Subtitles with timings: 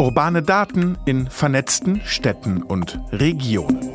[0.00, 3.92] Urbane Daten in vernetzten Städten und Regionen.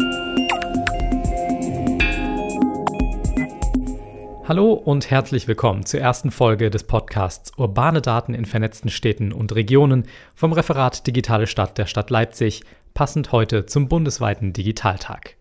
[4.47, 9.55] Hallo und herzlich willkommen zur ersten Folge des Podcasts Urbane Daten in vernetzten Städten und
[9.55, 10.05] Regionen
[10.35, 12.61] vom Referat Digitale Stadt der Stadt Leipzig,
[12.93, 15.37] passend heute zum bundesweiten Digitaltag.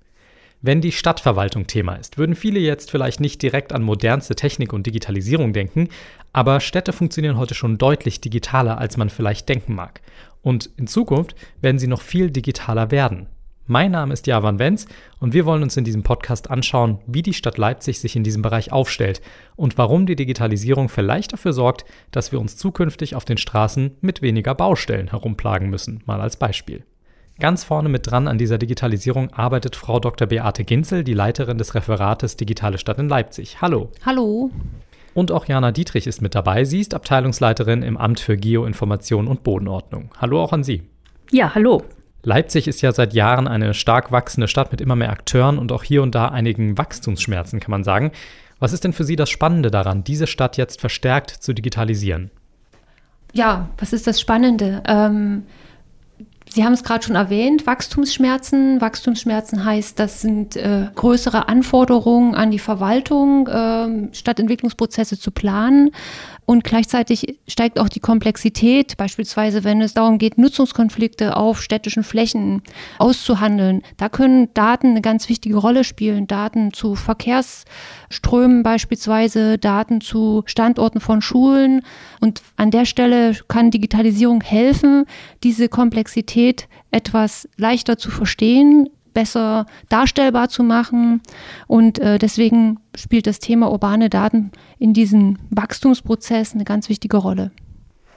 [0.62, 4.86] Wenn die Stadtverwaltung Thema ist, würden viele jetzt vielleicht nicht direkt an modernste Technik und
[4.86, 5.90] Digitalisierung denken,
[6.32, 10.00] aber Städte funktionieren heute schon deutlich digitaler, als man vielleicht denken mag.
[10.44, 13.26] Und in Zukunft werden sie noch viel digitaler werden.
[13.66, 14.86] Mein Name ist Javan Wenz
[15.20, 18.42] und wir wollen uns in diesem Podcast anschauen, wie die Stadt Leipzig sich in diesem
[18.42, 19.22] Bereich aufstellt
[19.56, 24.20] und warum die Digitalisierung vielleicht dafür sorgt, dass wir uns zukünftig auf den Straßen mit
[24.20, 26.84] weniger Baustellen herumplagen müssen, mal als Beispiel.
[27.40, 30.28] Ganz vorne mit dran an dieser Digitalisierung arbeitet Frau Dr.
[30.28, 33.62] Beate Ginzel, die Leiterin des Referates Digitale Stadt in Leipzig.
[33.62, 33.90] Hallo.
[34.04, 34.50] Hallo.
[35.14, 36.64] Und auch Jana Dietrich ist mit dabei.
[36.64, 40.10] Sie ist Abteilungsleiterin im Amt für Geoinformation und Bodenordnung.
[40.20, 40.82] Hallo auch an Sie.
[41.30, 41.82] Ja, hallo.
[42.24, 45.84] Leipzig ist ja seit Jahren eine stark wachsende Stadt mit immer mehr Akteuren und auch
[45.84, 48.12] hier und da einigen Wachstumsschmerzen, kann man sagen.
[48.58, 52.30] Was ist denn für Sie das Spannende daran, diese Stadt jetzt verstärkt zu digitalisieren?
[53.32, 54.82] Ja, was ist das Spannende?
[54.86, 55.44] Ähm,
[56.54, 58.80] Sie haben es gerade schon erwähnt, Wachstumsschmerzen.
[58.80, 65.90] Wachstumsschmerzen heißt, das sind äh, größere Anforderungen an die Verwaltung, äh, Stadtentwicklungsprozesse zu planen.
[66.46, 72.62] Und gleichzeitig steigt auch die Komplexität, beispielsweise wenn es darum geht, Nutzungskonflikte auf städtischen Flächen
[72.98, 73.82] auszuhandeln.
[73.96, 76.26] Da können Daten eine ganz wichtige Rolle spielen.
[76.26, 81.80] Daten zu Verkehrsströmen beispielsweise, Daten zu Standorten von Schulen.
[82.20, 85.06] Und an der Stelle kann Digitalisierung helfen,
[85.42, 86.43] diese Komplexität
[86.90, 91.22] etwas leichter zu verstehen, besser darstellbar zu machen.
[91.66, 97.52] Und äh, deswegen spielt das Thema urbane Daten in diesem Wachstumsprozess eine ganz wichtige Rolle.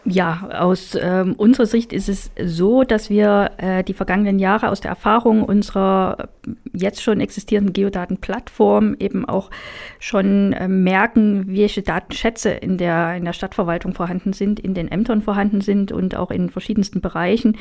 [0.10, 4.80] Ja, aus ähm, unserer Sicht ist es so, dass wir äh, die vergangenen Jahre aus
[4.80, 6.30] der Erfahrung unserer
[6.72, 9.52] jetzt schon existierenden Geodatenplattform eben auch
[10.00, 15.22] schon äh, merken, welche Datenschätze in der, in der Stadtverwaltung vorhanden sind, in den Ämtern
[15.22, 17.58] vorhanden sind und auch in verschiedensten Bereichen.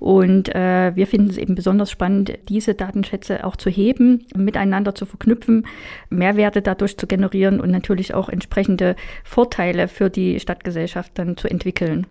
[0.00, 5.06] Und äh, wir finden es eben besonders spannend, diese Datenschätze auch zu heben, miteinander zu
[5.06, 5.64] verknüpfen,
[6.10, 11.83] Mehrwerte dadurch zu generieren und natürlich auch entsprechende Vorteile für die Stadtgesellschaft dann zu entwickeln
[11.84, 12.06] entwickeln.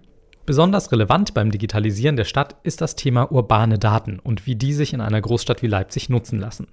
[0.46, 4.94] Besonders relevant beim Digitalisieren der Stadt ist das Thema urbane Daten und wie die sich
[4.94, 6.68] in einer Großstadt wie Leipzig nutzen lassen.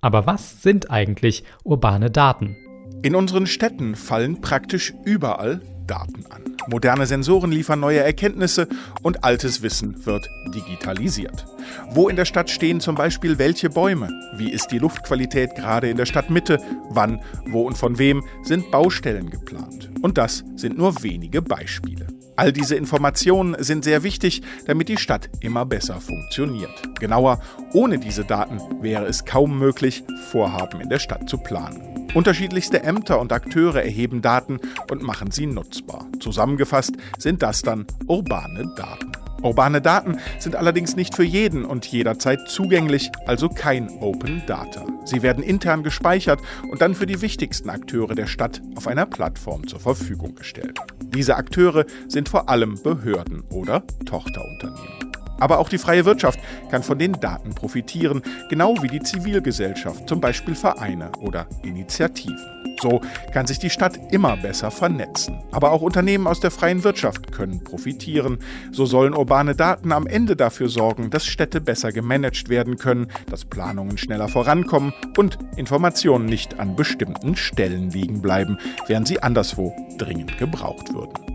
[0.00, 2.56] Aber was sind eigentlich urbane Daten?
[3.02, 6.56] In unseren Städten fallen praktisch überall Daten an.
[6.68, 8.68] Moderne Sensoren liefern neue Erkenntnisse
[9.02, 11.44] und altes Wissen wird digitalisiert.
[11.90, 14.08] Wo in der Stadt stehen zum Beispiel welche Bäume?
[14.36, 16.58] Wie ist die Luftqualität gerade in der Stadtmitte?
[16.90, 19.90] Wann, wo und von wem sind Baustellen geplant?
[20.00, 22.06] Und das sind nur wenige Beispiele.
[22.40, 26.98] All diese Informationen sind sehr wichtig, damit die Stadt immer besser funktioniert.
[26.98, 27.38] Genauer,
[27.74, 32.08] ohne diese Daten wäre es kaum möglich, Vorhaben in der Stadt zu planen.
[32.14, 34.58] Unterschiedlichste Ämter und Akteure erheben Daten
[34.90, 36.06] und machen sie nutzbar.
[36.18, 39.19] Zusammengefasst sind das dann urbane Daten.
[39.42, 44.84] Urbane Daten sind allerdings nicht für jeden und jederzeit zugänglich, also kein Open Data.
[45.04, 46.40] Sie werden intern gespeichert
[46.70, 50.78] und dann für die wichtigsten Akteure der Stadt auf einer Plattform zur Verfügung gestellt.
[51.14, 55.19] Diese Akteure sind vor allem Behörden oder Tochterunternehmen.
[55.40, 56.38] Aber auch die freie Wirtschaft
[56.70, 62.60] kann von den Daten profitieren, genau wie die Zivilgesellschaft, zum Beispiel Vereine oder Initiativen.
[62.80, 63.00] So
[63.32, 65.42] kann sich die Stadt immer besser vernetzen.
[65.52, 68.38] Aber auch Unternehmen aus der freien Wirtschaft können profitieren.
[68.72, 73.44] So sollen urbane Daten am Ende dafür sorgen, dass Städte besser gemanagt werden können, dass
[73.44, 80.38] Planungen schneller vorankommen und Informationen nicht an bestimmten Stellen liegen bleiben, während sie anderswo dringend
[80.38, 81.29] gebraucht würden.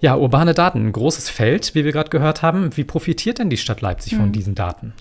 [0.00, 2.76] Ja, urbane Daten, ein großes Feld, wie wir gerade gehört haben.
[2.76, 4.32] Wie profitiert denn die Stadt Leipzig von hm.
[4.32, 4.92] diesen Daten?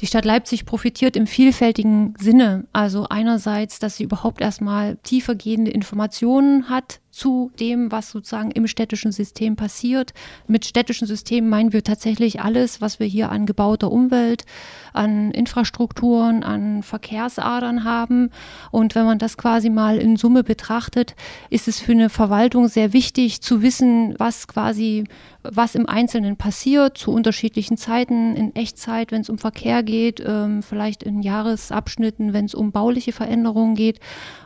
[0.00, 2.66] Die Stadt Leipzig profitiert im vielfältigen Sinne.
[2.72, 9.10] Also einerseits, dass sie überhaupt erstmal tiefergehende Informationen hat zu dem, was sozusagen im städtischen
[9.10, 10.12] System passiert.
[10.46, 14.44] Mit städtischen Systemen meinen wir tatsächlich alles, was wir hier an gebauter Umwelt,
[14.92, 18.30] an Infrastrukturen, an Verkehrsadern haben.
[18.70, 21.16] Und wenn man das quasi mal in Summe betrachtet,
[21.48, 25.04] ist es für eine Verwaltung sehr wichtig zu wissen, was quasi,
[25.42, 30.62] was im Einzelnen passiert, zu unterschiedlichen Zeiten, in Echtzeit, wenn es um Verkehr geht, ähm,
[30.62, 34.00] vielleicht in Jahresabschnitten, wenn es um bauliche Veränderungen geht,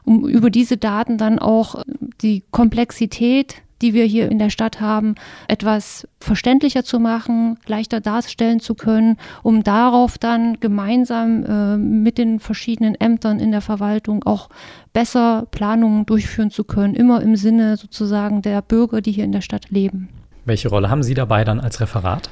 [0.05, 1.83] um über diese Daten dann auch
[2.23, 5.15] die Komplexität, die wir hier in der Stadt haben,
[5.49, 12.41] etwas verständlicher zu machen, leichter darstellen zu können, um darauf dann gemeinsam äh, mit den
[12.41, 14.51] verschiedenen Ämtern in der Verwaltung auch
[14.93, 19.41] besser Planungen durchführen zu können, immer im Sinne sozusagen der Bürger, die hier in der
[19.41, 20.09] Stadt leben.
[20.45, 22.29] Welche Rolle haben Sie dabei dann als Referat?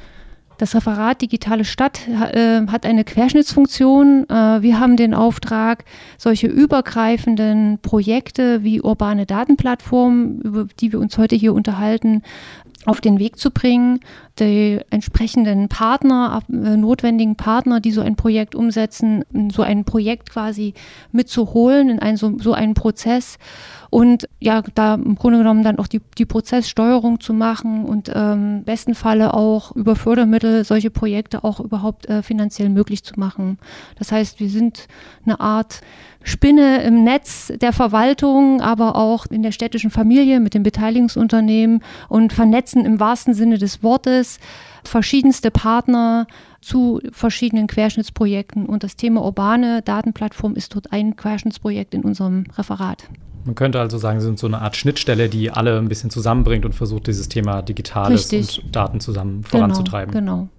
[0.59, 4.25] Das Referat Digitale Stadt äh, hat eine Querschnittsfunktion.
[4.29, 5.85] Äh, wir haben den Auftrag,
[6.17, 12.23] solche übergreifenden Projekte wie urbane Datenplattformen, über die wir uns heute hier unterhalten,
[12.85, 14.01] auf den Weg zu bringen,
[14.39, 20.73] die entsprechenden Partner, äh, notwendigen Partner, die so ein Projekt umsetzen, so ein Projekt quasi
[21.11, 23.37] mitzuholen in einen, so, so einen Prozess
[23.89, 28.63] und ja, da im Grunde genommen dann auch die, die Prozesssteuerung zu machen und ähm,
[28.63, 33.57] besten Falle auch über Fördermittel solche Projekte auch überhaupt äh, finanziell möglich zu machen.
[33.97, 34.87] Das heißt, wir sind
[35.25, 35.81] eine Art
[36.21, 42.33] Spinne im Netz der Verwaltung, aber auch in der städtischen Familie mit den Beteiligungsunternehmen und
[42.33, 44.28] vernetzen im wahrsten Sinne des Wortes
[44.83, 46.27] verschiedenste Partner
[46.61, 48.65] zu verschiedenen Querschnittsprojekten.
[48.65, 53.09] Und das Thema urbane Datenplattform ist dort ein Querschnittsprojekt in unserem Referat.
[53.45, 56.65] Man könnte also sagen, sie sind so eine Art Schnittstelle, die alle ein bisschen zusammenbringt
[56.65, 58.63] und versucht, dieses Thema Digitales Richtig.
[58.63, 60.13] und Daten zusammen Genau, voranzutreiben.
[60.13, 60.49] Genau.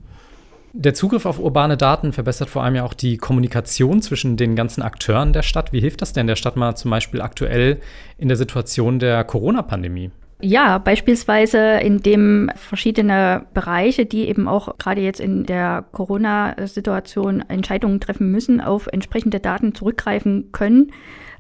[0.73, 4.82] Der Zugriff auf urbane Daten verbessert vor allem ja auch die Kommunikation zwischen den ganzen
[4.82, 5.73] Akteuren der Stadt.
[5.73, 7.81] Wie hilft das denn der Stadt mal zum Beispiel aktuell
[8.19, 10.11] in der Situation der Corona-Pandemie?
[10.42, 18.31] Ja, beispielsweise indem verschiedene Bereiche, die eben auch gerade jetzt in der Corona-Situation Entscheidungen treffen
[18.31, 20.92] müssen, auf entsprechende Daten zurückgreifen können,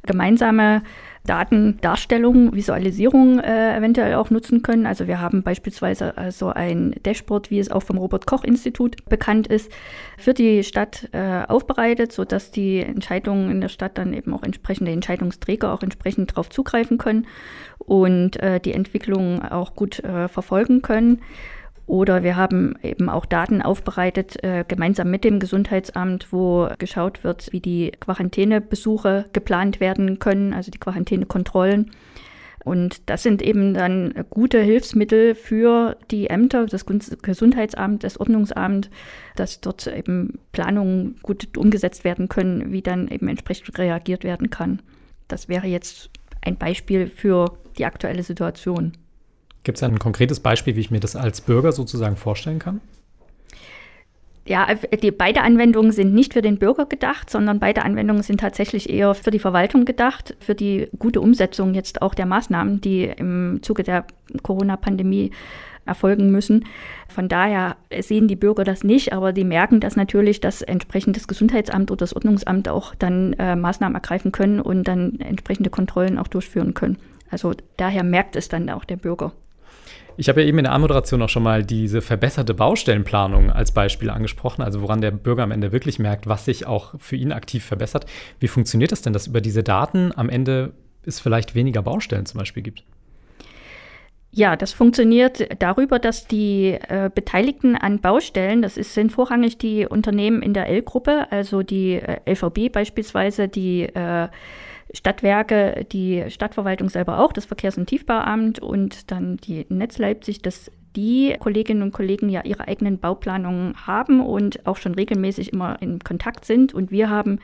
[0.06, 0.82] gemeinsame
[1.24, 4.86] Datendarstellung, Visualisierung äh, eventuell auch nutzen können.
[4.86, 9.46] Also wir haben beispielsweise also ein Dashboard, wie es auch vom Robert Koch Institut bekannt
[9.46, 9.70] ist,
[10.16, 14.92] für die Stadt äh, aufbereitet, sodass die Entscheidungen in der Stadt dann eben auch entsprechende
[14.92, 17.26] Entscheidungsträger auch entsprechend darauf zugreifen können
[17.78, 21.20] und äh, die Entwicklung auch gut äh, verfolgen können.
[21.90, 27.52] Oder wir haben eben auch Daten aufbereitet, äh, gemeinsam mit dem Gesundheitsamt, wo geschaut wird,
[27.52, 31.90] wie die Quarantänebesuche geplant werden können, also die Quarantänekontrollen.
[32.62, 38.88] Und das sind eben dann gute Hilfsmittel für die Ämter, das Gesundheitsamt, das Ordnungsamt,
[39.34, 44.80] dass dort eben Planungen gut umgesetzt werden können, wie dann eben entsprechend reagiert werden kann.
[45.26, 46.10] Das wäre jetzt
[46.40, 48.92] ein Beispiel für die aktuelle Situation.
[49.64, 52.80] Gibt es ein konkretes Beispiel, wie ich mir das als Bürger sozusagen vorstellen kann?
[54.46, 58.90] Ja, die beide Anwendungen sind nicht für den Bürger gedacht, sondern beide Anwendungen sind tatsächlich
[58.90, 63.60] eher für die Verwaltung gedacht, für die gute Umsetzung jetzt auch der Maßnahmen, die im
[63.62, 64.06] Zuge der
[64.42, 65.30] Corona-Pandemie
[65.86, 66.64] erfolgen müssen.
[67.08, 71.28] Von daher sehen die Bürger das nicht, aber die merken das natürlich, dass entsprechend das
[71.28, 76.28] Gesundheitsamt oder das Ordnungsamt auch dann äh, Maßnahmen ergreifen können und dann entsprechende Kontrollen auch
[76.28, 76.98] durchführen können.
[77.30, 79.32] Also daher merkt es dann auch der Bürger.
[80.20, 84.10] Ich habe ja eben in der Anmoderation auch schon mal diese verbesserte Baustellenplanung als Beispiel
[84.10, 87.64] angesprochen, also woran der Bürger am Ende wirklich merkt, was sich auch für ihn aktiv
[87.64, 88.04] verbessert.
[88.38, 90.74] Wie funktioniert das denn, dass über diese Daten am Ende
[91.06, 92.84] es vielleicht weniger Baustellen zum Beispiel gibt?
[94.30, 99.86] Ja, das funktioniert darüber, dass die äh, Beteiligten an Baustellen, das ist, sind vorrangig die
[99.86, 104.28] Unternehmen in der L-Gruppe, also die äh, LVB beispielsweise, die äh,
[104.92, 110.70] Stadtwerke, die Stadtverwaltung selber auch, das Verkehrs- und Tiefbauamt und dann die Netz Leipzig, dass
[110.96, 116.00] die Kolleginnen und Kollegen ja ihre eigenen Bauplanungen haben und auch schon regelmäßig immer in
[116.00, 116.74] Kontakt sind.
[116.74, 117.38] Und wir haben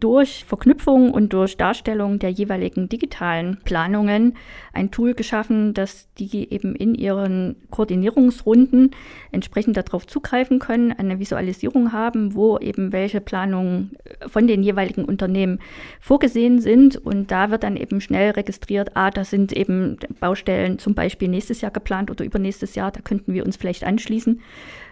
[0.00, 4.36] durch Verknüpfung und durch Darstellung der jeweiligen digitalen Planungen
[4.72, 8.90] ein Tool geschaffen, dass die eben in ihren Koordinierungsrunden
[9.30, 13.92] entsprechend darauf zugreifen können, eine Visualisierung haben, wo eben welche Planungen
[14.26, 15.60] von den jeweiligen Unternehmen
[16.00, 16.96] vorgesehen sind.
[16.96, 21.60] Und da wird dann eben schnell registriert, ah, das sind eben Baustellen zum Beispiel nächstes
[21.60, 24.40] Jahr geplant oder übernächstes Jahr, da könnten wir uns vielleicht anschließen.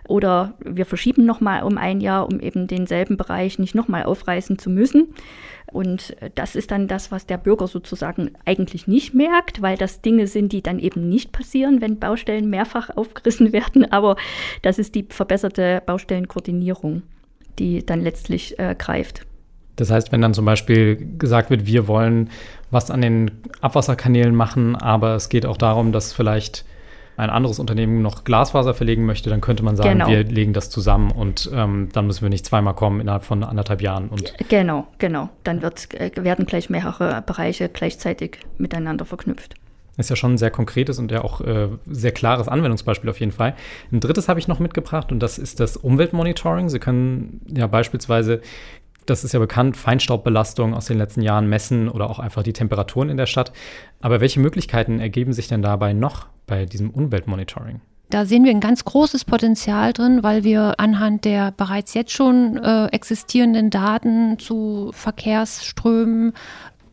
[0.08, 4.70] Oder wir verschieben nochmal um ein Jahr, um eben denselben Bereich nicht nochmal aufreißen zu
[4.70, 5.14] müssen.
[5.70, 10.26] Und das ist dann das, was der Bürger sozusagen eigentlich nicht merkt, weil das Dinge
[10.26, 13.92] sind, die dann eben nicht passieren, wenn Baustellen mehrfach aufgerissen werden.
[13.92, 14.16] Aber
[14.62, 17.02] das ist die verbesserte Baustellenkoordinierung,
[17.58, 19.26] die dann letztlich äh, greift.
[19.76, 22.30] Das heißt, wenn dann zum Beispiel gesagt wird, wir wollen
[22.70, 26.64] was an den Abwasserkanälen machen, aber es geht auch darum, dass vielleicht
[27.18, 30.08] ein anderes Unternehmen noch Glasfaser verlegen möchte, dann könnte man sagen, Genau.
[30.08, 33.82] wir legen das zusammen und ähm, dann müssen wir nicht zweimal kommen innerhalb von anderthalb
[33.82, 34.08] Jahren.
[34.08, 35.28] Und Genau, genau.
[35.44, 39.54] Dann wird, äh, werden gleich mehrere Bereiche gleichzeitig miteinander verknüpft.
[39.96, 43.32] ist ja schon ein sehr konkretes und ja auch äh, sehr klares Anwendungsbeispiel auf jeden
[43.32, 43.54] Fall.
[43.90, 46.68] Ein drittes habe ich noch mitgebracht und das ist das Umweltmonitoring.
[46.68, 48.40] Sie können ja beispielsweise
[49.10, 53.08] das ist ja bekannt, Feinstaubbelastung aus den letzten Jahren messen oder auch einfach die Temperaturen
[53.08, 53.52] in der Stadt.
[54.00, 57.80] Aber welche Möglichkeiten ergeben sich denn dabei noch bei diesem Umweltmonitoring?
[58.10, 62.56] Da sehen wir ein ganz großes Potenzial drin, weil wir anhand der bereits jetzt schon
[62.56, 66.32] äh, existierenden Daten zu Verkehrsströmen,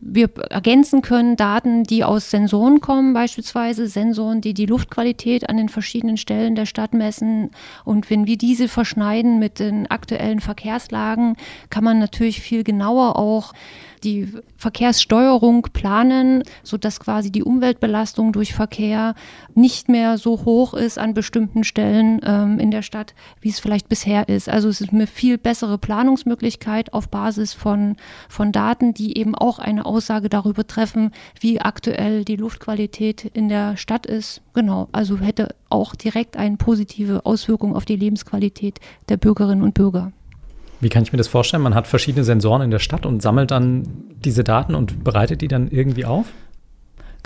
[0.00, 5.68] wir ergänzen können Daten, die aus Sensoren kommen, beispielsweise Sensoren, die die Luftqualität an den
[5.68, 7.50] verschiedenen Stellen der Stadt messen.
[7.84, 11.36] Und wenn wir diese verschneiden mit den aktuellen Verkehrslagen,
[11.70, 13.52] kann man natürlich viel genauer auch
[14.06, 19.14] die Verkehrssteuerung planen, sodass quasi die Umweltbelastung durch Verkehr
[19.54, 23.88] nicht mehr so hoch ist an bestimmten Stellen ähm, in der Stadt, wie es vielleicht
[23.88, 24.48] bisher ist.
[24.48, 27.96] Also es ist eine viel bessere Planungsmöglichkeit auf Basis von,
[28.28, 31.10] von Daten, die eben auch eine Aussage darüber treffen,
[31.40, 34.40] wie aktuell die Luftqualität in der Stadt ist.
[34.54, 40.12] Genau, also hätte auch direkt eine positive Auswirkung auf die Lebensqualität der Bürgerinnen und Bürger.
[40.80, 41.62] Wie kann ich mir das vorstellen?
[41.62, 43.84] Man hat verschiedene Sensoren in der Stadt und sammelt dann
[44.24, 46.26] diese Daten und bereitet die dann irgendwie auf?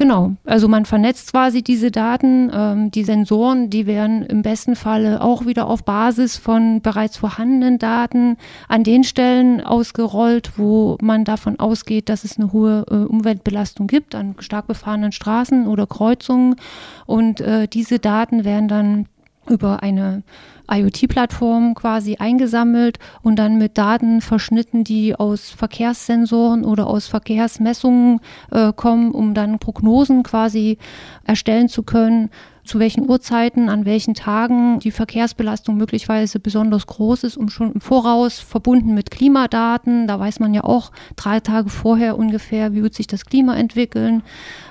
[0.00, 2.50] Genau, also man vernetzt quasi diese Daten.
[2.54, 7.78] Ähm, die Sensoren, die werden im besten Falle auch wieder auf Basis von bereits vorhandenen
[7.78, 13.88] Daten an den Stellen ausgerollt, wo man davon ausgeht, dass es eine hohe äh, Umweltbelastung
[13.88, 16.56] gibt, an stark befahrenen Straßen oder Kreuzungen.
[17.04, 19.06] Und äh, diese Daten werden dann
[19.50, 20.22] über eine
[20.70, 28.20] IoT-Plattform quasi eingesammelt und dann mit Daten verschnitten, die aus Verkehrssensoren oder aus Verkehrsmessungen
[28.52, 30.78] äh, kommen, um dann Prognosen quasi
[31.24, 32.30] erstellen zu können,
[32.64, 37.80] zu welchen Uhrzeiten, an welchen Tagen die Verkehrsbelastung möglicherweise besonders groß ist, um schon im
[37.80, 42.94] Voraus verbunden mit Klimadaten, da weiß man ja auch drei Tage vorher ungefähr, wie wird
[42.94, 44.22] sich das Klima entwickeln,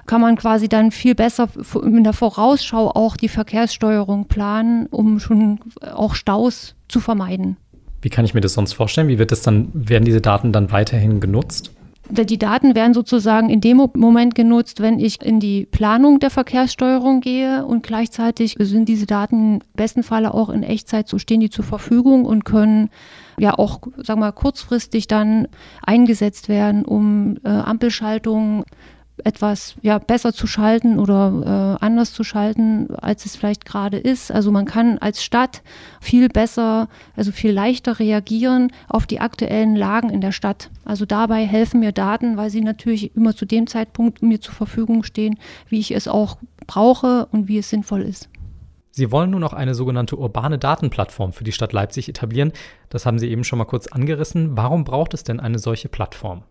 [0.05, 1.49] kann man quasi dann viel besser
[1.83, 5.59] in der Vorausschau auch die Verkehrssteuerung planen, um schon
[5.93, 7.57] auch Staus zu vermeiden.
[8.01, 9.07] Wie kann ich mir das sonst vorstellen?
[9.07, 11.71] Wie wird das dann, werden diese Daten dann weiterhin genutzt?
[12.11, 17.21] Die Daten werden sozusagen in dem Moment genutzt, wenn ich in die Planung der Verkehrssteuerung
[17.21, 21.51] gehe und gleichzeitig sind diese Daten im besten Falle auch in Echtzeit, so stehen die
[21.51, 22.89] zur Verfügung und können
[23.37, 25.47] ja auch, sagen wir mal, kurzfristig dann
[25.85, 28.63] eingesetzt werden, um äh, Ampelschaltungen
[29.25, 34.31] etwas ja, besser zu schalten oder äh, anders zu schalten, als es vielleicht gerade ist.
[34.31, 35.61] Also man kann als Stadt
[36.01, 40.69] viel besser, also viel leichter reagieren auf die aktuellen Lagen in der Stadt.
[40.85, 45.03] Also dabei helfen mir Daten, weil sie natürlich immer zu dem Zeitpunkt mir zur Verfügung
[45.03, 48.29] stehen, wie ich es auch brauche und wie es sinnvoll ist.
[48.91, 52.51] Sie wollen nun auch eine sogenannte urbane Datenplattform für die Stadt Leipzig etablieren.
[52.89, 54.57] Das haben Sie eben schon mal kurz angerissen.
[54.57, 56.43] Warum braucht es denn eine solche Plattform?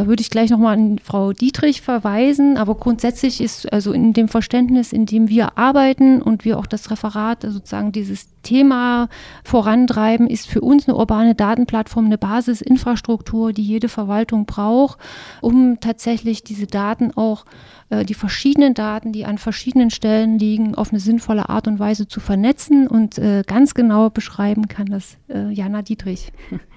[0.00, 4.28] Da würde ich gleich nochmal an Frau Dietrich verweisen, aber grundsätzlich ist also in dem
[4.28, 9.10] Verständnis, in dem wir arbeiten und wir auch das Referat also sozusagen dieses Thema
[9.44, 14.98] vorantreiben, ist für uns eine urbane Datenplattform eine Basisinfrastruktur, die jede Verwaltung braucht,
[15.42, 17.44] um tatsächlich diese Daten auch,
[17.90, 22.08] äh, die verschiedenen Daten, die an verschiedenen Stellen liegen, auf eine sinnvolle Art und Weise
[22.08, 26.32] zu vernetzen und äh, ganz genau beschreiben kann das äh, Jana Dietrich.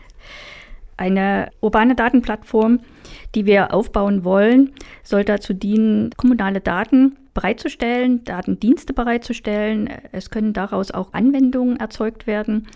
[0.97, 2.79] Eine urbane Datenplattform,
[3.35, 4.71] die wir aufbauen wollen,
[5.03, 9.89] soll dazu dienen, kommunale Daten bereitzustellen, Datendienste bereitzustellen.
[10.11, 12.67] Es können daraus auch Anwendungen erzeugt werden.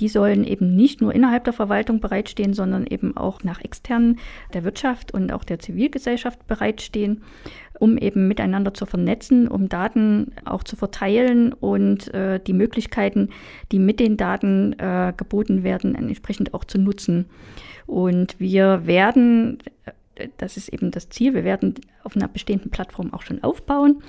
[0.00, 4.18] Die sollen eben nicht nur innerhalb der Verwaltung bereitstehen, sondern eben auch nach externen
[4.52, 7.22] der Wirtschaft und auch der Zivilgesellschaft bereitstehen,
[7.78, 13.28] um eben miteinander zu vernetzen, um Daten auch zu verteilen und äh, die Möglichkeiten,
[13.72, 17.26] die mit den Daten äh, geboten werden, entsprechend auch zu nutzen.
[17.86, 19.58] Und wir werden
[20.36, 21.34] das ist eben das Ziel.
[21.34, 24.02] Wir werden auf einer bestehenden Plattform auch schon aufbauen.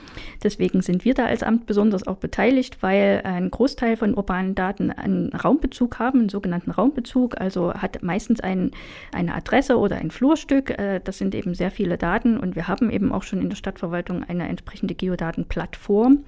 [0.43, 4.91] Deswegen sind wir da als Amt besonders auch beteiligt, weil ein Großteil von urbanen Daten
[4.91, 8.71] einen Raumbezug haben, einen sogenannten Raumbezug, also hat meistens ein,
[9.13, 10.71] eine Adresse oder ein Flurstück.
[10.71, 13.57] Äh, das sind eben sehr viele Daten und wir haben eben auch schon in der
[13.57, 16.23] Stadtverwaltung eine entsprechende Geodatenplattform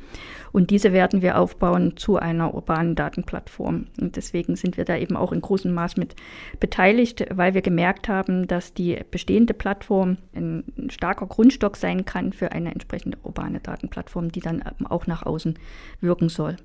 [0.52, 3.88] und diese werden wir aufbauen zu einer urbanen Datenplattform.
[4.00, 6.16] Und deswegen sind wir da eben auch in großem Maß mit
[6.60, 12.34] beteiligt, weil wir gemerkt haben, dass die bestehende Plattform ein starker Grund Grundstock sein kann
[12.34, 15.60] für eine entsprechende urbane Datenplattform, die dann auch nach außen
[16.02, 16.56] wirken soll.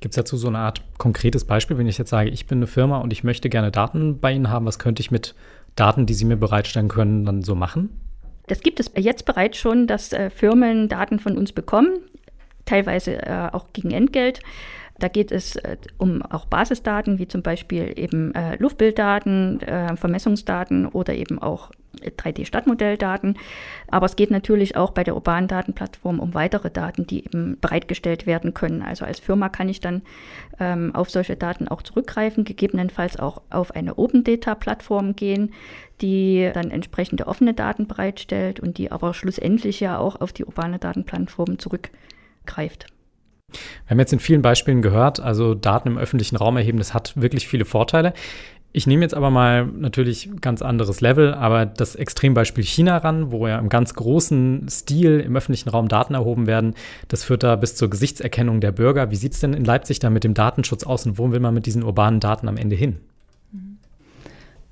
[0.00, 2.66] Gibt es dazu so eine Art konkretes Beispiel, wenn ich jetzt sage, ich bin eine
[2.66, 5.34] Firma und ich möchte gerne Daten bei Ihnen haben, was könnte ich mit
[5.76, 8.00] Daten, die Sie mir bereitstellen können, dann so machen?
[8.48, 11.98] Das gibt es jetzt bereits schon, dass äh, Firmen Daten von uns bekommen,
[12.64, 14.40] teilweise äh, auch gegen Entgelt.
[14.98, 19.60] Da geht es äh, um auch Basisdaten, wie zum Beispiel eben Luftbilddaten,
[19.96, 21.70] Vermessungsdaten oder eben auch
[22.02, 23.38] 3D-Stadtmodelldaten.
[23.88, 28.26] Aber es geht natürlich auch bei der urbanen Datenplattform um weitere Daten, die eben bereitgestellt
[28.26, 28.82] werden können.
[28.82, 30.02] Also als Firma kann ich dann
[30.58, 35.52] ähm, auf solche Daten auch zurückgreifen, gegebenenfalls auch auf eine Open Data Plattform gehen,
[36.00, 40.78] die dann entsprechende offene Daten bereitstellt und die aber schlussendlich ja auch auf die urbane
[40.78, 42.86] Datenplattform zurückgreift.
[43.52, 47.12] Wir haben jetzt in vielen Beispielen gehört, also Daten im öffentlichen Raum erheben, das hat
[47.16, 48.12] wirklich viele Vorteile.
[48.76, 53.46] Ich nehme jetzt aber mal natürlich ganz anderes Level, aber das Extrembeispiel China ran, wo
[53.48, 56.74] ja im ganz großen Stil im öffentlichen Raum Daten erhoben werden.
[57.08, 59.10] Das führt da bis zur Gesichtserkennung der Bürger.
[59.10, 61.54] Wie sieht es denn in Leipzig da mit dem Datenschutz aus und wo will man
[61.54, 62.98] mit diesen urbanen Daten am Ende hin?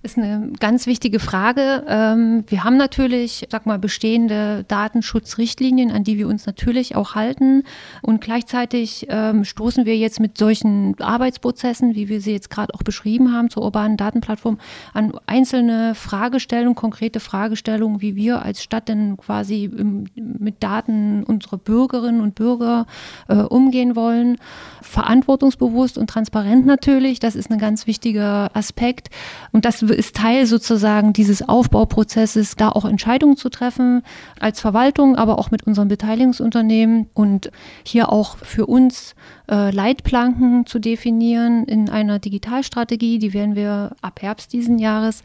[0.05, 1.83] Ist eine ganz wichtige Frage.
[1.89, 7.63] Ähm, wir haben natürlich, sag mal, bestehende Datenschutzrichtlinien, an die wir uns natürlich auch halten.
[8.03, 12.83] Und gleichzeitig ähm, stoßen wir jetzt mit solchen Arbeitsprozessen, wie wir sie jetzt gerade auch
[12.83, 14.59] beschrieben haben, zur urbanen Datenplattform,
[14.93, 19.71] an einzelne Fragestellungen, konkrete Fragestellungen, wie wir als Stadt denn quasi
[20.15, 22.85] mit Daten unserer Bürgerinnen und Bürger
[23.29, 24.37] äh, umgehen wollen.
[24.83, 29.09] Verantwortungsbewusst und transparent natürlich, das ist ein ganz wichtiger Aspekt.
[29.51, 34.03] Und das ist Teil sozusagen dieses Aufbauprozesses, da auch Entscheidungen zu treffen
[34.39, 37.51] als Verwaltung, aber auch mit unseren Beteiligungsunternehmen und
[37.85, 39.15] hier auch für uns
[39.51, 43.19] äh, Leitplanken zu definieren in einer Digitalstrategie.
[43.19, 45.23] Die werden wir ab Herbst diesen Jahres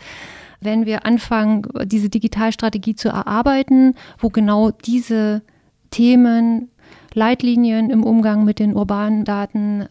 [0.62, 5.42] wenn wir anfangen, diese Digitalstrategie zu erarbeiten, wo genau diese
[5.90, 6.70] Themen,
[7.14, 9.88] Leitlinien im Umgang mit den urbanen Daten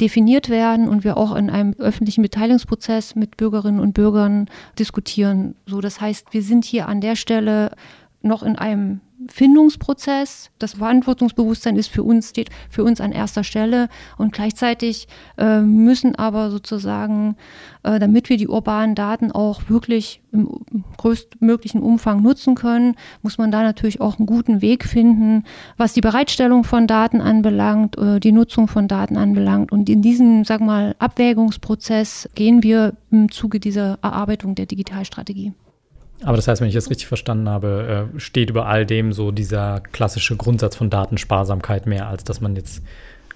[0.00, 5.54] definiert werden und wir auch in einem öffentlichen Beteiligungsprozess mit Bürgerinnen und Bürgern diskutieren.
[5.66, 7.72] So, das heißt, wir sind hier an der Stelle
[8.22, 10.50] noch in einem Findungsprozess.
[10.58, 13.88] Das Verantwortungsbewusstsein ist für uns, steht für uns an erster Stelle
[14.18, 17.36] und gleichzeitig äh, müssen aber sozusagen,
[17.82, 20.48] äh, damit wir die urbanen Daten auch wirklich im
[20.96, 25.44] größtmöglichen Umfang nutzen können, muss man da natürlich auch einen guten Weg finden,
[25.76, 29.72] was die Bereitstellung von Daten anbelangt, äh, die Nutzung von Daten anbelangt.
[29.72, 35.52] Und in diesem, sag mal, Abwägungsprozess gehen wir im Zuge dieser Erarbeitung der Digitalstrategie.
[36.24, 39.30] Aber das heißt, wenn ich das richtig verstanden habe, äh, steht über all dem so
[39.30, 42.82] dieser klassische Grundsatz von Datensparsamkeit mehr, als dass man jetzt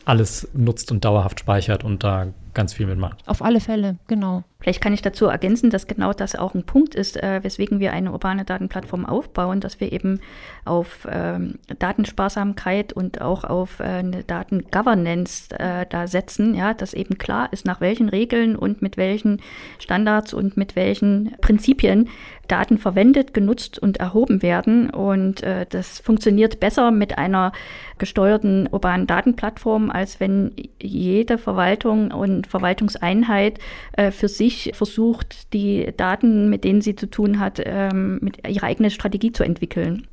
[0.05, 3.23] alles nutzt und dauerhaft speichert und da ganz viel mitmacht.
[3.27, 4.43] Auf alle Fälle, genau.
[4.59, 7.93] Vielleicht kann ich dazu ergänzen, dass genau das auch ein Punkt ist, äh, weswegen wir
[7.93, 10.21] eine urbane Datenplattform aufbauen, dass wir eben
[10.65, 17.19] auf ähm, Datensparsamkeit und auch auf äh, eine Datengovernance äh, da setzen, ja, dass eben
[17.19, 19.43] klar ist, nach welchen Regeln und mit welchen
[19.79, 22.09] Standards und mit welchen Prinzipien
[22.49, 24.91] Daten verwendet, genutzt und erhoben werden.
[24.91, 27.53] Und äh, das funktioniert besser mit einer
[27.99, 33.59] gesteuerten urbanen Datenplattform, als wenn jede Verwaltung und Verwaltungseinheit
[33.93, 38.67] äh, für sich versucht, die Daten, mit denen sie zu tun hat, ähm, mit ihre
[38.67, 40.07] eigene Strategie zu entwickeln.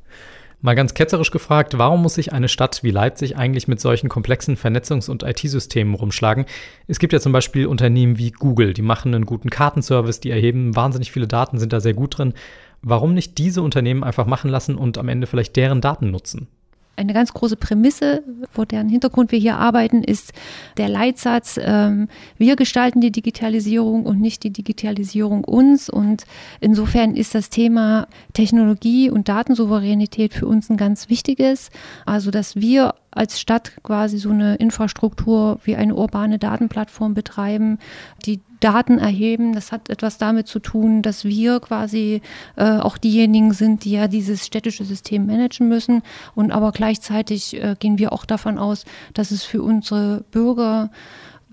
[0.64, 4.56] Mal ganz ketzerisch gefragt, warum muss sich eine Stadt wie Leipzig eigentlich mit solchen komplexen
[4.56, 6.46] Vernetzungs- und IT-Systemen rumschlagen?
[6.86, 10.74] Es gibt ja zum Beispiel Unternehmen wie Google, die machen einen guten Kartenservice, die erheben
[10.74, 12.32] wahnsinnig viele Daten, sind da sehr gut drin.
[12.80, 16.48] Warum nicht diese Unternehmen einfach machen lassen und am Ende vielleicht deren Daten nutzen?
[16.96, 20.32] Eine ganz große Prämisse, vor deren Hintergrund wir hier arbeiten, ist
[20.76, 25.88] der Leitsatz, ähm, wir gestalten die Digitalisierung und nicht die Digitalisierung uns.
[25.88, 26.24] Und
[26.60, 31.70] insofern ist das Thema Technologie und Datensouveränität für uns ein ganz wichtiges.
[32.06, 37.78] Also, dass wir als Stadt quasi so eine Infrastruktur wie eine urbane Datenplattform betreiben,
[38.26, 39.52] die Daten erheben.
[39.52, 42.22] Das hat etwas damit zu tun, dass wir quasi
[42.56, 46.02] äh, auch diejenigen sind, die ja dieses städtische System managen müssen.
[46.34, 50.90] Und aber gleichzeitig äh, gehen wir auch davon aus, dass es für unsere Bürger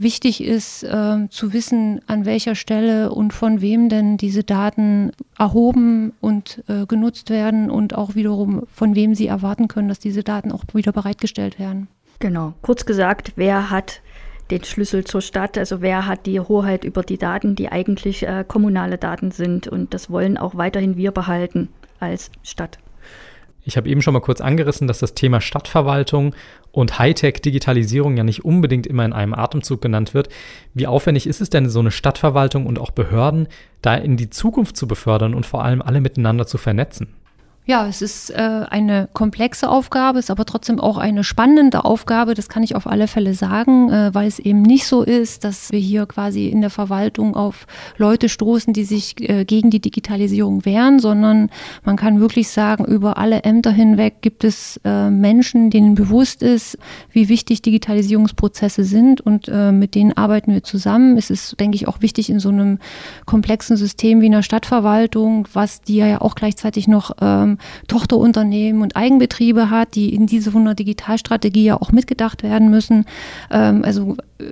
[0.01, 6.13] wichtig ist, äh, zu wissen, an welcher Stelle und von wem denn diese Daten erhoben
[6.21, 10.51] und äh, genutzt werden und auch wiederum von wem sie erwarten können, dass diese Daten
[10.51, 11.87] auch wieder bereitgestellt werden.
[12.19, 12.53] Genau.
[12.61, 14.01] Kurz gesagt, wer hat
[14.51, 15.57] den Schlüssel zur Stadt.
[15.57, 19.67] Also wer hat die Hoheit über die Daten, die eigentlich äh, kommunale Daten sind.
[19.67, 22.77] Und das wollen auch weiterhin wir behalten als Stadt.
[23.63, 26.33] Ich habe eben schon mal kurz angerissen, dass das Thema Stadtverwaltung
[26.71, 30.29] und Hightech-Digitalisierung ja nicht unbedingt immer in einem Atemzug genannt wird.
[30.73, 33.47] Wie aufwendig ist es denn, so eine Stadtverwaltung und auch Behörden
[33.81, 37.13] da in die Zukunft zu befördern und vor allem alle miteinander zu vernetzen?
[37.67, 42.49] Ja, es ist äh, eine komplexe Aufgabe, ist aber trotzdem auch eine spannende Aufgabe, das
[42.49, 45.79] kann ich auf alle Fälle sagen, äh, weil es eben nicht so ist, dass wir
[45.79, 50.99] hier quasi in der Verwaltung auf Leute stoßen, die sich äh, gegen die Digitalisierung wehren,
[50.99, 51.51] sondern
[51.85, 56.79] man kann wirklich sagen, über alle Ämter hinweg gibt es äh, Menschen, denen bewusst ist,
[57.11, 61.15] wie wichtig Digitalisierungsprozesse sind und äh, mit denen arbeiten wir zusammen.
[61.15, 62.79] Es ist, denke ich, auch wichtig in so einem
[63.27, 69.69] komplexen System wie einer Stadtverwaltung, was die ja auch gleichzeitig noch ähm, Tochterunternehmen und Eigenbetriebe
[69.69, 73.05] hat, die in diese 100 Digitalstrategie ja auch mitgedacht werden müssen.
[73.49, 74.51] Ähm, also äh,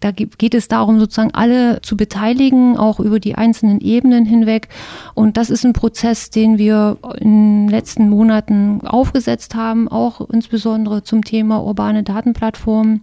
[0.00, 4.68] da geht es darum, sozusagen alle zu beteiligen, auch über die einzelnen Ebenen hinweg.
[5.14, 11.02] Und das ist ein Prozess, den wir in den letzten Monaten aufgesetzt haben, auch insbesondere
[11.02, 13.02] zum Thema urbane Datenplattformen.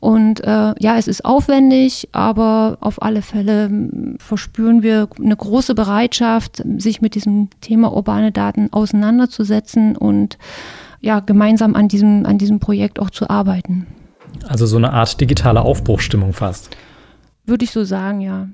[0.00, 5.74] Und äh, ja, es ist aufwendig, aber auf alle Fälle hm, verspüren wir eine große
[5.74, 10.38] Bereitschaft, sich mit diesem Thema urbane Daten auseinanderzusetzen und
[11.00, 13.86] ja, gemeinsam an diesem, an diesem Projekt auch zu arbeiten.
[14.46, 16.70] Also so eine Art digitale Aufbruchstimmung fast.
[17.46, 18.48] Würde ich so sagen, ja.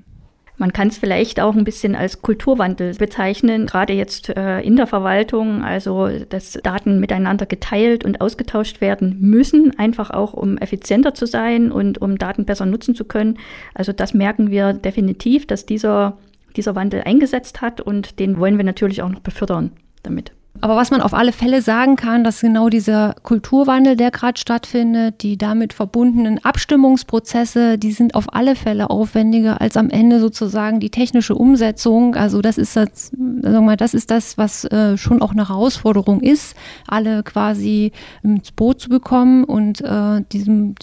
[0.57, 4.87] Man kann es vielleicht auch ein bisschen als Kulturwandel bezeichnen, gerade jetzt äh, in der
[4.87, 11.25] Verwaltung, also dass Daten miteinander geteilt und ausgetauscht werden müssen, einfach auch um effizienter zu
[11.25, 13.37] sein und um Daten besser nutzen zu können.
[13.73, 16.17] Also das merken wir definitiv, dass dieser,
[16.55, 19.71] dieser Wandel eingesetzt hat und den wollen wir natürlich auch noch befördern
[20.03, 20.31] damit.
[20.61, 25.21] Aber was man auf alle Fälle sagen kann, dass genau dieser Kulturwandel, der gerade stattfindet,
[25.21, 30.89] die damit verbundenen Abstimmungsprozesse, die sind auf alle Fälle aufwendiger als am Ende sozusagen die
[30.89, 32.15] technische Umsetzung.
[32.15, 36.21] Also das ist das, sagen wir, das ist das, was äh, schon auch eine Herausforderung
[36.21, 36.55] ist,
[36.87, 37.91] alle quasi
[38.23, 40.75] ins Boot zu bekommen und äh, diesem,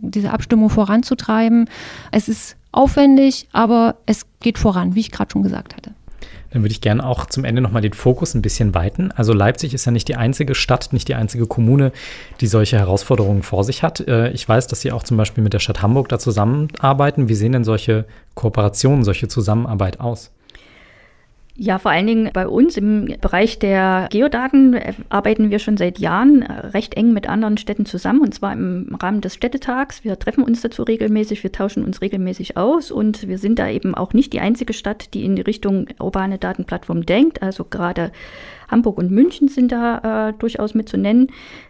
[0.00, 1.68] diese Abstimmung voranzutreiben.
[2.10, 5.92] Es ist aufwendig, aber es geht voran, wie ich gerade schon gesagt hatte.
[6.50, 9.12] Dann würde ich gerne auch zum Ende nochmal den Fokus ein bisschen weiten.
[9.12, 11.92] Also Leipzig ist ja nicht die einzige Stadt, nicht die einzige Kommune,
[12.40, 14.00] die solche Herausforderungen vor sich hat.
[14.00, 17.28] Äh, ich weiß, dass Sie auch zum Beispiel mit der Stadt Hamburg da zusammenarbeiten.
[17.28, 20.32] Wie sehen denn solche Kooperationen, solche Zusammenarbeit aus?
[21.62, 25.98] Ja, vor allen Dingen bei uns im Bereich der Geodaten äh, arbeiten wir schon seit
[25.98, 30.02] Jahren äh, recht eng mit anderen Städten zusammen und zwar im Rahmen des Städtetags.
[30.02, 33.94] Wir treffen uns dazu regelmäßig, wir tauschen uns regelmäßig aus und wir sind da eben
[33.94, 37.42] auch nicht die einzige Stadt, die in die Richtung urbane Datenplattform denkt.
[37.42, 38.10] Also gerade
[38.70, 41.26] Hamburg und München sind da äh, durchaus mit zu nennen,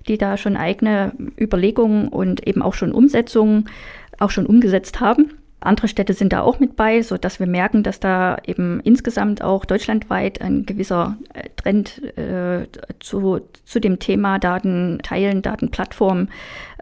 [0.06, 3.68] die da schon eigene Überlegungen und eben auch schon Umsetzungen
[4.20, 5.32] auch schon umgesetzt haben.
[5.60, 9.42] Andere Städte sind da auch mit bei, so dass wir merken, dass da eben insgesamt
[9.42, 12.66] auch deutschlandweit ein gewisser äh, Trend äh,
[12.98, 16.30] zu, zu dem Thema Daten teilen, Datenplattformen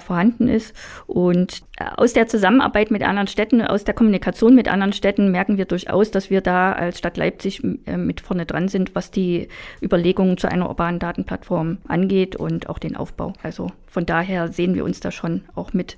[0.01, 0.75] vorhanden ist.
[1.09, 5.57] Und äh, aus der Zusammenarbeit mit anderen Städten, aus der Kommunikation mit anderen Städten merken
[5.57, 9.49] wir durchaus, dass wir da als Stadt Leipzig äh, mit vorne dran sind, was die
[9.83, 13.33] Überlegungen zu einer urbanen Datenplattform angeht und auch den Aufbau.
[13.43, 15.97] Also von daher sehen wir uns da schon auch mit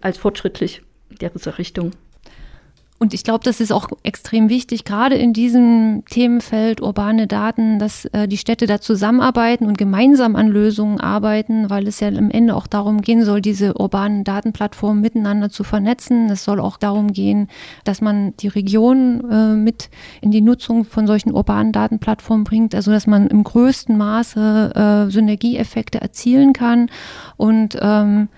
[0.00, 1.92] als fortschrittlich in dieser Richtung.
[3.00, 8.06] Und ich glaube, das ist auch extrem wichtig, gerade in diesem Themenfeld urbane Daten, dass
[8.06, 12.56] äh, die Städte da zusammenarbeiten und gemeinsam an Lösungen arbeiten, weil es ja am Ende
[12.56, 16.28] auch darum gehen soll, diese urbanen Datenplattformen miteinander zu vernetzen.
[16.28, 17.46] Es soll auch darum gehen,
[17.84, 22.90] dass man die Region äh, mit in die Nutzung von solchen urbanen Datenplattformen bringt, also
[22.90, 26.90] dass man im größten Maße äh, Synergieeffekte erzielen kann.
[27.36, 28.28] Und ähm,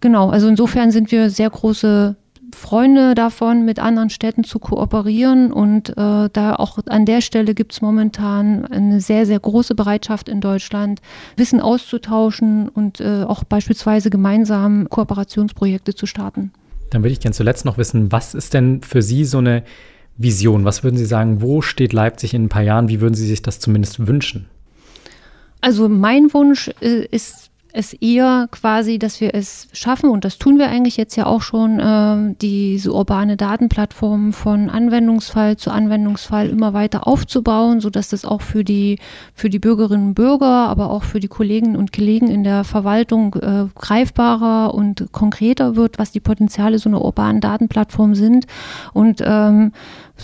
[0.00, 2.16] genau, also insofern sind wir sehr große
[2.54, 5.52] Freunde davon, mit anderen Städten zu kooperieren.
[5.52, 10.28] Und äh, da auch an der Stelle gibt es momentan eine sehr, sehr große Bereitschaft
[10.28, 11.00] in Deutschland,
[11.36, 16.52] Wissen auszutauschen und äh, auch beispielsweise gemeinsam Kooperationsprojekte zu starten.
[16.90, 19.62] Dann würde ich gerne zuletzt noch wissen, was ist denn für Sie so eine
[20.16, 20.64] Vision?
[20.64, 22.88] Was würden Sie sagen, wo steht Leipzig in ein paar Jahren?
[22.88, 24.48] Wie würden Sie sich das zumindest wünschen?
[25.60, 30.58] Also mein Wunsch äh, ist es eher quasi, dass wir es schaffen, und das tun
[30.58, 36.72] wir eigentlich jetzt ja auch schon, äh, diese urbane Datenplattform von Anwendungsfall zu Anwendungsfall immer
[36.72, 38.98] weiter aufzubauen, sodass das auch für die,
[39.34, 43.34] für die Bürgerinnen und Bürger, aber auch für die Kolleginnen und Kollegen in der Verwaltung
[43.34, 48.46] äh, greifbarer und konkreter wird, was die Potenziale so einer urbanen Datenplattform sind.
[48.92, 49.72] Und ähm,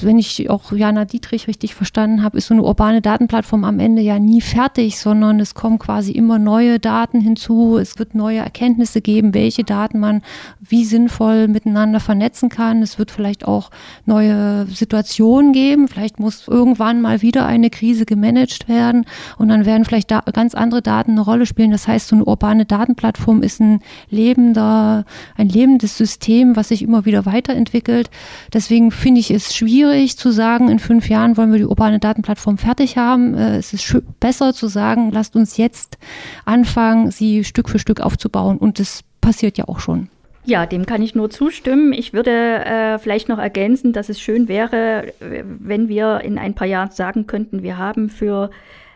[0.02, 4.02] wenn ich auch Jana Dietrich richtig verstanden habe, ist so eine urbane Datenplattform am Ende
[4.02, 7.78] ja nie fertig, sondern es kommen quasi immer neue Daten hinzu.
[7.78, 10.22] Es wird neue Erkenntnisse geben, welche Daten man
[10.61, 12.83] wie sinnvoll miteinander vernetzen kann.
[12.83, 13.70] Es wird vielleicht auch
[14.04, 15.87] neue Situationen geben.
[15.87, 19.04] Vielleicht muss irgendwann mal wieder eine Krise gemanagt werden
[19.38, 21.70] und dann werden vielleicht da ganz andere Daten eine Rolle spielen.
[21.70, 23.80] Das heißt, so eine urbane Datenplattform ist ein
[24.11, 25.04] lebender,
[25.37, 28.11] ein lebendes System, was sich immer wieder weiterentwickelt.
[28.52, 31.99] Deswegen finde ich es schwierig, schwierig zu sagen, in fünf Jahren wollen wir die urbane
[31.99, 33.35] Datenplattform fertig haben.
[33.35, 35.99] Äh, es ist besser zu sagen, lasst uns jetzt
[36.44, 38.57] anfangen, sie Stück für Stück aufzubauen.
[38.57, 40.09] Und das passiert ja auch schon.
[40.47, 41.92] Ja, dem kann ich nur zustimmen.
[41.92, 46.66] Ich würde äh, vielleicht noch ergänzen, dass es schön wäre, wenn wir in ein paar
[46.66, 48.51] Jahren sagen könnten, wir haben für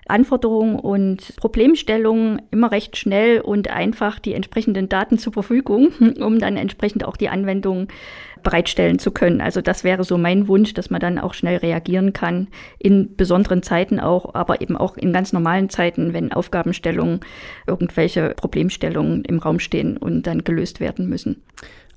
[0.08, 5.88] Anforderungen und Problemstellungen immer recht schnell und einfach die entsprechenden Daten zur Verfügung,
[6.20, 7.88] um dann entsprechend auch die Anwendung
[8.42, 9.40] bereitstellen zu können.
[9.40, 12.48] Also das wäre so mein Wunsch, dass man dann auch schnell reagieren kann,
[12.78, 17.20] in besonderen Zeiten auch, aber eben auch in ganz normalen Zeiten, wenn Aufgabenstellungen,
[17.66, 21.42] irgendwelche Problemstellungen im Raum stehen und dann gelöst werden müssen.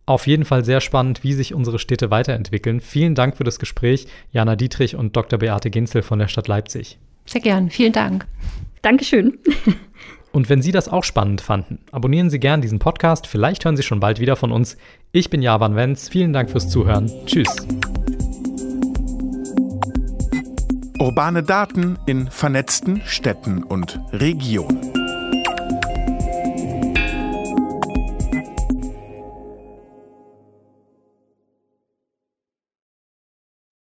[0.06, 2.82] Auf jeden Fall sehr spannend, wie sich unsere Städte weiterentwickeln.
[2.82, 5.39] Vielen Dank für das Gespräch, Jana Dietrich und Dr.
[5.39, 6.97] Beate Ginzel von der Stadt Leipzig.
[7.25, 8.25] Sehr gern, vielen Dank.
[8.82, 9.38] Dankeschön.
[10.31, 13.27] Und wenn Sie das auch spannend fanden, abonnieren Sie gern diesen Podcast.
[13.27, 14.77] Vielleicht hören Sie schon bald wieder von uns.
[15.11, 16.09] Ich bin Javan Wenz.
[16.09, 17.11] Vielen Dank fürs Zuhören.
[17.25, 17.53] Tschüss.
[20.99, 25.00] Urbane Daten in vernetzten Städten und Regionen.